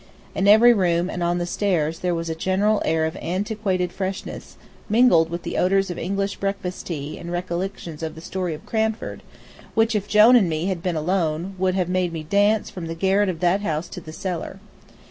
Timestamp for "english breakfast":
5.99-6.87